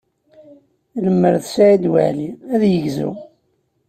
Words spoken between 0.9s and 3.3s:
Lemmer d Saɛid Waɛli, ad yegzu.